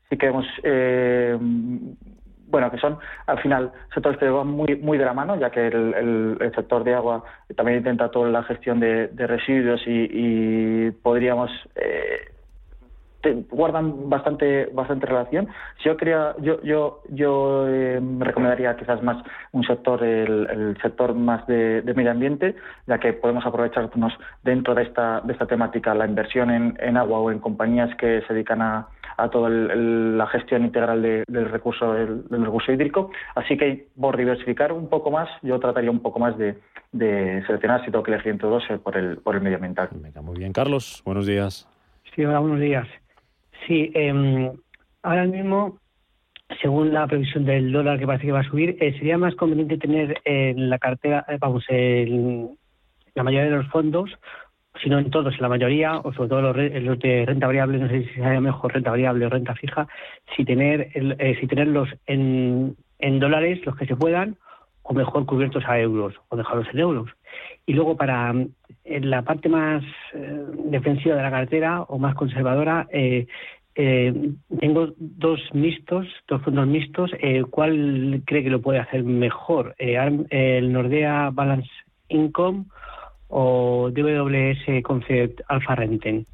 sí 0.08 0.16
que 0.16 0.26
hemos 0.26 0.46
eh, 0.62 1.36
bueno, 2.48 2.70
que 2.70 2.78
son 2.78 2.98
al 3.26 3.40
final 3.40 3.72
sectores 3.92 4.18
que 4.18 4.28
van 4.28 4.46
muy, 4.46 4.76
muy 4.76 4.98
de 4.98 5.04
la 5.04 5.12
mano, 5.12 5.34
ya 5.36 5.50
que 5.50 5.66
el, 5.66 6.38
sector 6.54 6.84
de 6.84 6.94
agua 6.94 7.24
también 7.56 7.78
intenta 7.78 8.10
toda 8.12 8.30
la 8.30 8.44
gestión 8.44 8.78
de, 8.78 9.08
residuos 9.16 9.82
y, 9.84 10.06
y 10.10 10.90
podríamos 10.92 11.50
guardan 13.50 14.08
bastante 14.08 14.66
bastante 14.72 15.06
relación. 15.06 15.48
Yo 15.84 15.96
quería, 15.96 16.34
yo 16.40 16.62
yo 16.62 17.02
yo 17.08 17.66
eh, 17.68 18.00
recomendaría 18.18 18.76
quizás 18.76 19.02
más 19.02 19.22
un 19.52 19.64
sector 19.64 20.02
el, 20.02 20.76
sector 20.82 21.14
más 21.14 21.46
de, 21.46 21.82
medio 21.94 22.10
ambiente, 22.10 22.54
ya 22.86 22.98
que 22.98 23.12
podemos 23.12 23.44
aprovecharnos 23.46 24.12
dentro 24.42 24.74
de 24.74 24.82
esta 24.82 25.20
de 25.20 25.32
esta 25.32 25.46
temática 25.46 25.94
la 25.94 26.06
inversión 26.06 26.50
en, 26.50 26.76
en 26.80 26.96
agua 26.96 27.20
o 27.20 27.30
en 27.30 27.38
compañías 27.38 27.94
que 27.96 28.22
se 28.26 28.34
dedican 28.34 28.62
a, 28.62 28.88
a 29.16 29.30
toda 29.30 29.48
la 29.48 30.26
gestión 30.28 30.64
integral 30.64 31.02
del 31.02 31.50
recurso 31.50 31.92
del, 31.92 32.24
recurso 32.28 32.72
hídrico. 32.72 33.10
Así 33.34 33.56
que 33.56 33.88
por 33.98 34.16
diversificar 34.16 34.72
un 34.72 34.88
poco 34.88 35.10
más, 35.10 35.28
yo 35.42 35.58
trataría 35.58 35.90
un 35.90 36.00
poco 36.00 36.18
más 36.18 36.36
de, 36.38 36.56
seleccionar 37.46 37.84
si 37.84 37.90
tengo 37.90 38.02
que 38.02 38.12
elegir 38.12 38.32
entre 38.32 38.48
dos 38.48 38.62
eh, 38.70 38.78
por 38.78 38.96
el 38.96 39.18
por 39.18 39.34
el 39.34 39.42
medioambiental. 39.42 39.90
muy 40.22 40.38
bien, 40.38 40.52
Carlos. 40.52 41.02
Buenos 41.04 41.26
días. 41.26 41.68
Sí, 42.14 42.24
hola, 42.24 42.38
buenos 42.38 42.60
días. 42.60 42.86
Sí, 43.66 43.90
eh, 43.94 44.52
ahora 45.02 45.24
mismo, 45.24 45.78
según 46.62 46.92
la 46.92 47.06
previsión 47.06 47.44
del 47.44 47.72
dólar 47.72 47.98
que 47.98 48.06
parece 48.06 48.26
que 48.26 48.32
va 48.32 48.40
a 48.40 48.48
subir, 48.48 48.76
eh, 48.80 48.92
sería 48.98 49.18
más 49.18 49.34
conveniente 49.34 49.78
tener 49.78 50.20
en 50.24 50.70
la 50.70 50.78
cartera, 50.78 51.24
eh, 51.28 51.36
vamos, 51.40 51.64
en 51.68 52.50
la 53.14 53.22
mayoría 53.24 53.50
de 53.50 53.56
los 53.56 53.68
fondos, 53.68 54.10
si 54.80 54.90
no 54.90 54.98
en 54.98 55.10
todos, 55.10 55.34
en 55.34 55.42
la 55.42 55.48
mayoría, 55.48 55.98
o 55.98 56.12
sobre 56.12 56.28
todo 56.28 56.52
los, 56.52 56.98
de 56.98 57.24
renta 57.26 57.46
variable, 57.46 57.78
no 57.78 57.88
sé 57.88 58.04
si 58.04 58.14
sería 58.14 58.40
mejor 58.40 58.74
renta 58.74 58.90
variable 58.90 59.26
o 59.26 59.30
renta 59.30 59.54
fija, 59.54 59.88
si 60.36 60.44
tener 60.44 60.90
eh, 60.94 61.36
si 61.40 61.46
tenerlos 61.46 61.88
en, 62.06 62.76
en 62.98 63.18
dólares, 63.18 63.64
los 63.64 63.74
que 63.76 63.86
se 63.86 63.96
puedan, 63.96 64.36
o 64.82 64.94
mejor 64.94 65.26
cubiertos 65.26 65.64
a 65.66 65.80
euros, 65.80 66.14
o 66.28 66.36
dejarlos 66.36 66.68
en 66.72 66.78
euros. 66.78 67.10
Y 67.64 67.72
luego 67.72 67.96
para 67.96 68.32
en 68.84 69.10
la 69.10 69.22
parte 69.22 69.48
más 69.48 69.82
defensiva 70.66 71.16
de 71.16 71.22
la 71.22 71.30
cartera 71.30 71.82
o 71.82 71.98
más 71.98 72.14
conservadora, 72.14 72.86
eh, 72.92 73.26
eh, 73.78 74.32
tengo 74.58 74.94
dos 74.96 75.38
mixtos, 75.52 76.06
dos 76.26 76.40
fondos 76.42 76.66
mixtos. 76.66 77.10
Eh, 77.20 77.44
¿Cuál 77.50 78.22
cree 78.24 78.42
que 78.42 78.50
lo 78.50 78.62
puede 78.62 78.78
hacer 78.78 79.04
mejor? 79.04 79.74
Eh, 79.78 79.98
¿El 80.30 80.72
Nordea 80.72 81.30
Balance 81.30 81.68
Income 82.08 82.64
o 83.28 83.90
DWS 83.90 84.82
Concept 84.82 85.42
Alpha 85.48 85.74
Renten? 85.74 86.24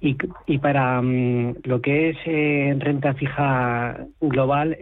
Y, 0.00 0.58
para 0.58 1.00
mm, 1.00 1.56
lo 1.64 1.80
que 1.80 2.10
es 2.10 2.80
renta 2.80 3.14
fija 3.14 4.06
global, 4.20 4.76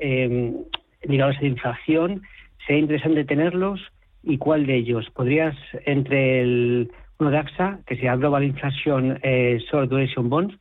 ligados 1.02 1.36
a 1.36 1.40
la 1.40 1.48
inflación, 1.48 2.22
sería 2.66 2.82
interesante 2.82 3.24
tenerlos. 3.24 3.80
¿Y 4.22 4.38
cuál 4.38 4.66
de 4.66 4.76
ellos? 4.76 5.10
¿Podrías, 5.10 5.56
entre 5.84 6.40
el 6.40 6.90
uno 7.18 7.30
de 7.30 7.38
AXA, 7.38 7.80
que 7.86 7.96
sea 7.96 8.16
Global 8.16 8.44
Inflation 8.44 9.18
Short 9.22 9.90
Duration 9.90 10.28
Bonds, 10.30 10.56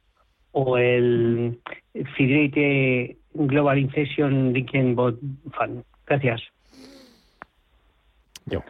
o 0.60 0.76
el 0.76 1.60
Fidelity 2.16 3.16
Global 3.36 3.78
Inflation 3.78 4.54
Linking 4.54 4.96
Bond 4.96 5.20
Fund. 5.52 5.84
Gracias. 6.08 6.42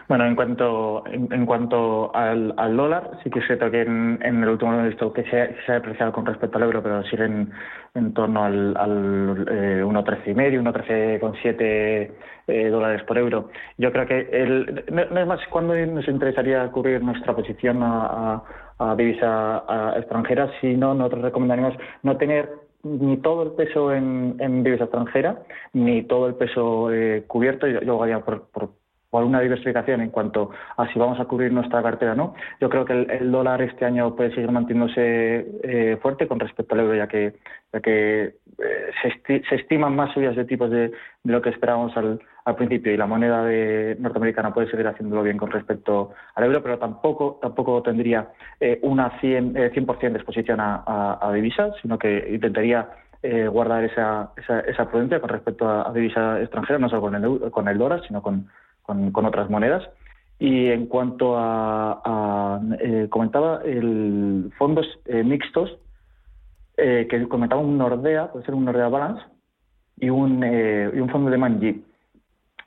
Bueno, 0.10 0.26
en 0.26 0.36
cuanto 0.36 1.04
en, 1.06 1.46
cuanto 1.46 2.14
al, 2.14 2.56
dólar, 2.76 3.12
sí 3.24 3.30
que 3.30 3.40
es 3.40 3.46
cierto 3.46 3.70
que 3.70 3.84
en, 3.84 4.20
el 4.22 4.50
último 4.50 4.84
visto 4.84 5.14
que 5.14 5.24
se, 5.26 5.72
ha 5.72 5.78
apreciado 5.78 6.12
con 6.12 6.26
respecto 6.26 6.58
al 6.58 6.64
euro, 6.64 6.82
pero 6.82 7.04
sigue 7.04 7.26
en, 7.94 8.14
torno 8.14 8.44
al, 8.44 8.76
al 8.76 9.46
eh, 9.48 9.84
1,13 9.86 10.32
y 10.32 10.34
medio, 10.34 10.62
1,13,7 10.64 12.12
eh, 12.48 12.70
dólares 12.70 13.04
por 13.04 13.20
euro. 13.20 13.50
Yo 13.78 13.92
creo 13.92 14.08
que 14.08 14.28
el, 14.32 14.84
no, 14.92 15.20
es 15.20 15.28
más 15.28 15.40
cuando 15.52 15.76
nos 15.76 16.08
interesaría 16.08 16.68
cubrir 16.72 17.02
nuestra 17.04 17.36
posición 17.36 17.84
a 17.84 18.44
a 18.67 18.67
divisa 18.98 19.64
extranjera, 19.98 20.52
sino 20.62 20.94
nosotros 20.94 21.24
recomendaríamos 21.24 21.76
no 22.04 22.18
tener 22.18 22.50
ni 22.84 23.18
todo 23.18 23.44
el 23.44 23.52
peso 23.52 23.94
en, 23.94 24.64
divisa 24.64 24.86
extranjera, 24.86 25.44
ni 25.74 26.04
todo 26.04 26.28
el 26.28 26.36
peso 26.36 26.92
eh, 26.92 27.24
cubierto. 27.28 27.68
Yo, 27.68 27.82
yo 27.82 28.02
haría 28.02 28.20
por, 28.20 28.48
una 29.12 29.40
diversificación 29.42 30.02
en 30.02 30.10
cuanto 30.10 30.52
a 30.76 30.88
si 30.92 31.00
vamos 31.00 31.20
a 31.20 31.26
cubrir 31.26 31.52
nuestra 31.52 31.82
cartera 31.82 32.14
o 32.14 32.16
no. 32.16 32.36
Yo 32.60 32.70
creo 32.70 32.86
que 32.86 32.94
el, 32.94 33.32
dólar 33.32 33.62
este 33.62 33.86
año 33.86 34.16
puede 34.16 34.34
seguir 34.34 34.52
manteniéndose 34.52 35.46
eh, 35.64 35.98
fuerte 36.02 36.28
con 36.28 36.40
respecto 36.40 36.76
al 36.76 36.82
euro, 36.82 36.96
ya 36.96 37.08
que, 37.08 37.34
ya 37.74 37.80
que 37.80 38.24
eh, 38.60 38.92
se, 39.02 39.44
se, 39.48 39.56
estiman 39.56 39.96
más 39.96 40.14
subidas 40.14 40.36
de 40.36 40.46
tipos 40.46 40.70
de, 40.70 40.92
lo 41.24 41.42
que 41.42 41.50
esperábamos 41.50 41.96
al, 41.98 42.20
al, 42.46 42.56
principio 42.56 42.94
y 42.94 42.98
la 42.98 43.06
moneda 43.06 43.44
de 43.44 43.96
norteamericana 44.00 44.54
puede 44.54 44.70
seguir 44.70 44.88
haciéndolo 44.88 45.24
bien 45.24 45.38
con 45.38 45.52
respecto 45.52 46.12
al 46.36 46.46
euro, 46.46 46.62
pero 46.64 46.78
tampoco 46.78 47.40
tampoco 47.42 47.82
tendría 47.84 48.30
eh, 48.60 48.80
una 48.82 49.20
100%, 49.22 49.58
eh, 49.58 49.72
100 49.74 50.14
de 50.14 50.20
exposición 50.20 50.60
a, 50.60 51.18
a, 51.22 51.34
divisas, 51.34 51.74
sino 51.82 51.98
que 51.98 52.28
intentaría 52.32 52.90
eh, 53.24 53.48
guardar 53.48 53.84
esa, 53.84 54.32
esa, 54.38 54.60
esa, 54.62 54.90
prudencia 54.90 55.20
con 55.20 55.30
respecto 55.30 55.68
a, 55.68 55.92
divisa 55.94 56.40
extranjera, 56.40 56.80
no 56.80 56.90
solo 56.90 57.02
con 57.02 57.16
el, 57.16 57.52
con 57.52 57.68
el 57.68 57.78
dólar, 57.78 58.02
sino 58.08 58.22
con, 58.22 58.48
con, 58.88 59.12
con 59.12 59.26
otras 59.26 59.52
monedas. 59.52 59.88
Y 60.40 60.68
en 60.68 60.88
cuanto 60.88 61.36
a, 61.38 62.60
comentaba, 63.10 63.62
el 63.66 64.52
fondos 64.58 64.88
mixtos, 65.24 65.78
eh, 66.78 67.08
que 67.10 67.28
comentaba 67.28 67.62
un 67.62 67.78
Nordea, 67.78 68.32
puede 68.32 68.46
ser 68.46 68.56
un 68.56 68.66
Nordea 68.66 68.88
Balance, 68.88 69.24
y 70.00 70.10
un, 70.10 70.44
eh, 70.44 70.92
y 70.94 71.00
un 71.00 71.10
fondo 71.10 71.32
de 71.32 71.38
Manji. 71.38 71.84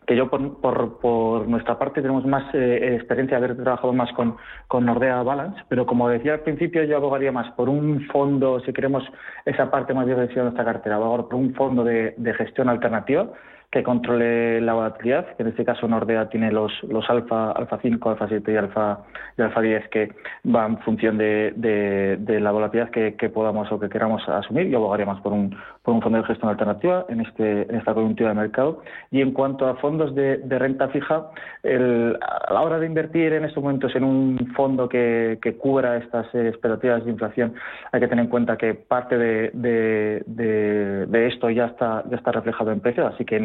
Que 0.04 0.16
yo, 0.16 0.28
por, 0.28 0.60
por, 0.60 0.98
por 0.98 1.46
nuestra 1.46 1.78
parte, 1.78 2.02
tenemos 2.02 2.26
más 2.26 2.52
eh, 2.54 2.96
experiencia 2.96 3.38
de 3.38 3.44
haber 3.44 3.62
trabajado 3.62 3.92
más 3.92 4.12
con, 4.14 4.36
con 4.66 4.84
Nordea 4.84 5.22
Balance, 5.22 5.62
pero 5.68 5.86
como 5.86 6.08
decía 6.08 6.34
al 6.34 6.40
principio, 6.40 6.82
yo 6.82 6.96
abogaría 6.96 7.30
más 7.30 7.52
por 7.52 7.68
un 7.68 8.04
fondo, 8.06 8.58
si 8.60 8.72
queremos 8.72 9.04
esa 9.44 9.70
parte 9.70 9.94
más 9.94 10.06
diversa 10.06 10.34
de 10.34 10.42
nuestra 10.42 10.64
cartera, 10.64 10.96
abogar 10.96 11.26
por 11.26 11.36
un 11.36 11.54
fondo 11.54 11.84
de, 11.84 12.14
de 12.16 12.34
gestión 12.34 12.68
alternativa 12.68 13.30
que 13.70 13.84
controle 13.84 14.60
la 14.60 14.74
volatilidad, 14.74 15.36
que 15.36 15.44
en 15.44 15.50
este 15.50 15.64
caso 15.64 15.86
Nordea 15.86 16.28
tiene 16.28 16.50
los, 16.50 16.72
los 16.88 17.08
alfa, 17.08 17.52
alfa 17.52 17.78
5, 17.80 18.10
alfa 18.10 18.26
7 18.26 18.52
y 18.52 18.56
alfa, 18.56 18.98
y 19.38 19.42
alfa 19.42 19.60
10 19.60 19.88
que 19.88 20.12
van 20.42 20.72
en 20.72 20.78
función 20.78 21.18
de, 21.18 21.52
de, 21.56 22.40
la 22.40 22.50
volatilidad 22.50 22.90
que, 22.90 23.30
podamos 23.30 23.70
o 23.70 23.78
que 23.78 23.88
queramos 23.88 24.28
asumir. 24.28 24.68
Yo 24.68 24.78
abogaría 24.78 25.06
más 25.06 25.20
por 25.20 25.32
un, 25.32 25.56
por 25.84 25.94
un 25.94 26.02
fondo 26.02 26.18
de 26.18 26.24
gestión 26.24 26.50
alternativa 26.50 27.06
en, 27.08 27.20
este, 27.20 27.62
en 27.62 27.76
esta 27.76 27.94
coyuntura 27.94 28.30
de 28.30 28.34
mercado. 28.34 28.82
Y 29.12 29.20
en 29.20 29.32
cuanto 29.32 29.68
a 29.68 29.76
fondos 29.76 30.14
de, 30.16 30.38
de 30.38 30.58
renta 30.58 30.88
fija, 30.88 31.30
el, 31.62 32.18
a 32.20 32.52
la 32.52 32.62
hora 32.62 32.80
de 32.80 32.86
invertir 32.86 33.32
en 33.34 33.44
estos 33.44 33.62
momentos 33.62 33.94
en 33.94 34.02
un 34.02 34.52
fondo 34.56 34.88
que, 34.88 35.38
que 35.40 35.56
cubra 35.56 35.96
estas 35.98 36.26
expectativas 36.34 37.04
de 37.04 37.10
inflación, 37.12 37.54
hay 37.92 38.00
que 38.00 38.08
tener 38.08 38.24
en 38.24 38.30
cuenta 38.30 38.56
que 38.56 38.74
parte 38.74 39.16
de, 39.16 39.50
de, 39.54 41.26
esto 41.28 41.50
ya 41.50 41.66
está, 41.66 42.02
ya 42.10 42.16
está 42.16 42.32
reflejado 42.32 42.72
en 42.72 42.80
precios, 42.80 43.12
así 43.12 43.24
que 43.24 43.38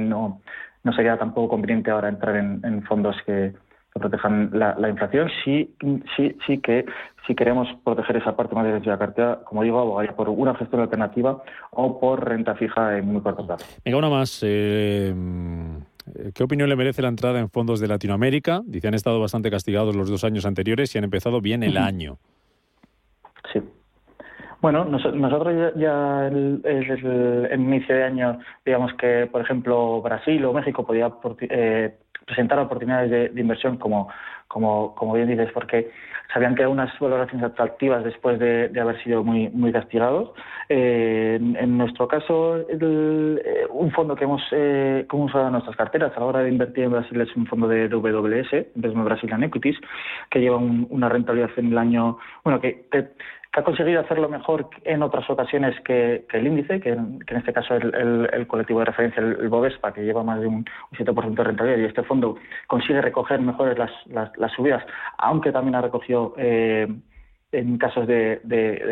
no, 0.84 0.94
sería 0.94 1.18
tampoco 1.18 1.50
conveniente 1.50 1.92
ahora 1.92 2.10
entrar 2.10 2.36
en, 2.36 2.84
fondos 2.84 3.16
que, 3.26 3.54
protejan 3.94 4.50
la, 4.54 4.90
inflación. 4.90 5.30
Sí, 5.44 5.74
sí, 6.16 6.36
sí 6.46 6.58
que 6.58 6.86
si 7.26 7.34
queremos 7.34 7.68
proteger 7.84 8.18
esa 8.18 8.36
parte 8.36 8.54
más 8.54 8.66
de 8.66 8.80
la 8.86 8.98
cartera, 8.98 9.40
como 9.46 9.64
digo, 9.64 9.80
abogaría 9.80 10.16
por 10.16 10.28
una 10.30 10.54
gestión 10.56 10.82
alternativa 10.82 11.42
o 11.72 12.00
por 12.00 12.28
renta 12.28 12.56
fija 12.56 12.98
en 12.98 13.06
muy 13.06 13.22
corto 13.22 13.48
plazo. 13.48 13.66
Venga, 13.86 13.98
una 13.98 14.10
más. 14.10 14.42
Eh, 14.44 15.14
¿Qué 16.34 16.44
opinión 16.44 16.70
le 16.70 16.76
merece 16.76 17.02
la 17.02 17.08
entrada 17.08 17.40
en 17.40 17.50
fondos 17.50 17.80
de 17.80 17.88
Latinoamérica? 17.88 18.62
Dice, 18.66 18.88
han 18.88 18.94
estado 18.94 19.20
bastante 19.20 19.50
castigados 19.50 19.96
los 19.96 20.10
dos 20.10 20.24
años 20.24 20.46
anteriores 20.46 20.94
y 20.94 20.98
han 20.98 21.06
empezado 21.06 21.42
bien 21.42 21.64
el 21.64 21.78
año. 21.78 22.20
Bueno, 24.66 24.84
nosotros 24.84 25.74
ya, 25.76 26.26
el, 26.26 26.60
el, 26.64 27.60
inicio 27.62 27.94
de 27.94 28.04
año, 28.04 28.40
digamos 28.66 28.92
que, 28.96 29.30
por 29.32 29.42
ejemplo, 29.42 30.02
Brasil 30.02 30.44
o 30.44 30.54
México 30.54 30.84
podía 30.84 31.14
eh, 31.42 31.94
presentar 32.26 32.58
oportunidades 32.58 33.12
de, 33.36 33.40
inversión, 33.40 33.78
como, 33.78 34.10
como, 34.48 35.14
bien 35.14 35.28
dices, 35.28 35.52
porque 35.54 35.92
sabían 36.34 36.56
que 36.56 36.64
había 36.64 36.74
unas 36.74 36.98
valoraciones 36.98 37.46
atractivas 37.46 38.04
después 38.04 38.40
de, 38.40 38.72
haber 38.82 39.00
sido 39.04 39.24
muy, 39.24 39.50
muy 39.50 39.72
castigados. 39.72 40.32
Eh, 40.68 41.38
en, 41.40 41.78
nuestro 41.78 42.08
caso, 42.08 42.58
eh, 42.68 43.68
un 43.70 43.92
fondo 43.92 44.16
que 44.16 44.24
hemos, 44.24 44.42
eh, 44.52 45.06
que 45.08 45.16
hemos 45.16 45.30
usado 45.30 45.46
en 45.46 45.52
nuestras 45.52 45.76
carteras 45.76 46.12
a 46.18 46.20
la 46.22 46.26
hora 46.26 46.40
de 46.40 46.50
invertir 46.50 46.86
en 46.86 46.92
Brasil 46.92 47.22
es 47.22 47.36
un 47.36 47.46
fondo 47.46 47.68
de 47.68 47.88
WS, 47.88 48.72
Investment 48.76 49.06
Brazilian 49.06 49.44
Equities, 49.44 49.78
que 50.32 50.40
lleva 50.40 50.58
una 50.58 51.08
rentabilidad 51.08 51.52
en 51.58 51.68
el 51.68 51.78
año, 51.78 52.18
bueno, 52.44 52.60
que, 52.60 52.88
que 52.90 53.10
ha 53.56 53.64
conseguido 53.64 54.02
hacerlo 54.02 54.28
mejor 54.28 54.70
en 54.84 55.02
otras 55.02 55.30
ocasiones 55.30 55.80
que, 55.82 56.26
el 56.34 56.48
índice, 56.48 56.80
que 56.82 56.90
en, 56.90 57.22
este 57.28 57.54
caso 57.54 57.76
el, 57.76 58.30
el, 58.34 58.48
colectivo 58.48 58.80
de 58.80 58.86
referencia, 58.86 59.22
el, 59.22 59.48
Bovespa, 59.48 59.94
que 59.94 60.04
lleva 60.04 60.24
más 60.24 60.42
de 60.42 60.48
un, 60.48 60.66
7% 60.92 61.36
de 61.36 61.44
rentabilidad, 61.44 61.80
y 61.80 61.86
este 61.86 62.04
fondo 62.04 62.36
consigue 62.68 63.02
recoger 63.02 63.40
mejores 63.40 63.78
las, 63.78 63.92
las, 64.38 64.52
subidas, 64.52 64.84
aunque 65.18 65.52
también 65.52 65.76
ha 65.76 65.82
recogido 65.82 66.34
eh, 66.38 66.88
en 67.60 67.78
casos 67.78 68.08
de, 68.08 68.42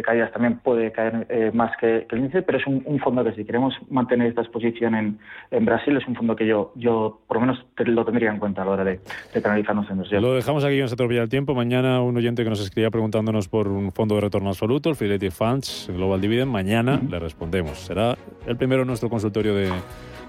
caídas 0.04 0.32
también 0.32 0.60
puede 0.60 0.92
caer 0.92 1.26
eh, 1.30 1.52
más 1.54 1.76
que, 1.78 2.08
el 2.10 2.18
índice, 2.18 2.42
pero 2.42 2.58
es 2.58 2.68
un, 2.68 3.00
fondo 3.00 3.24
que 3.24 3.34
si 3.34 3.44
queremos 3.44 3.74
mantener 3.90 4.28
esta 4.28 4.42
exposición 4.42 4.96
en, 4.96 5.20
en, 5.52 5.66
Brasil 5.66 5.98
es 5.98 6.08
un 6.08 6.16
fondo 6.16 6.36
que 6.36 6.48
yo, 6.48 6.72
yo 6.76 7.20
por 7.28 7.38
lo 7.38 7.42
menos 7.42 7.66
lo 7.78 8.06
tendría 8.06 8.30
en 8.30 8.40
cuenta 8.40 8.62
a 8.62 8.66
la 8.66 8.72
hora 8.72 8.84
de, 8.84 9.00
de 9.34 9.42
canalizar 9.42 9.76
nuestra 9.76 9.94
inversión. 9.94 10.22
Lo 10.22 10.34
dejamos 10.34 10.64
aquí, 10.64 10.80
no 10.80 10.88
se 10.88 10.94
atropella 10.94 11.24
el 11.24 11.30
tiempo. 11.30 11.54
Mañana 11.54 12.02
un 12.02 12.16
oyente 12.16 12.44
que 12.44 12.50
nos 12.50 12.62
escribía 12.62 12.90
preguntándonos 12.92 13.50
por 13.50 13.68
un 13.68 13.92
fondo 13.92 14.16
de 14.16 14.22
retorno 14.22 14.50
absoluto, 14.50 14.90
el 14.90 14.96
Fidelity 14.96 15.30
Funds 15.30 15.90
Global 15.94 16.22
Dividend, 16.22 16.52
mañana 16.52 17.02
le 17.10 17.20
respondemos. 17.20 17.78
Será 17.80 18.16
el 18.48 18.56
primero 18.56 18.84
en 18.84 18.88
nuestro 18.88 19.10
consultorio 19.10 19.54
de 19.54 19.70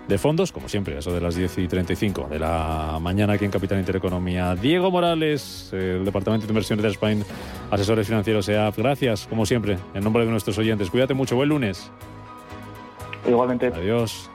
de 0.08 0.18
fondos, 0.18 0.52
como 0.52 0.68
siempre, 0.68 0.98
eso 0.98 1.12
de 1.12 1.20
las 1.20 1.34
10 1.34 1.58
y 1.58 1.68
35 1.68 2.28
de 2.30 2.38
la 2.38 2.98
mañana 3.00 3.34
aquí 3.34 3.44
en 3.44 3.50
Capital 3.50 3.78
Intereconomía. 3.78 4.54
Diego 4.54 4.90
Morales, 4.90 5.70
el 5.72 6.04
Departamento 6.04 6.46
de 6.46 6.50
Inversiones 6.50 6.82
de 6.82 6.90
Spain, 6.90 7.24
asesores 7.70 8.06
financieros 8.06 8.48
EAF. 8.48 8.78
Gracias, 8.78 9.26
como 9.26 9.46
siempre, 9.46 9.78
en 9.94 10.04
nombre 10.04 10.24
de 10.24 10.30
nuestros 10.30 10.58
oyentes. 10.58 10.90
Cuídate 10.90 11.14
mucho, 11.14 11.36
buen 11.36 11.48
lunes. 11.48 11.90
Igualmente. 13.26 13.68
Adiós. 13.68 14.30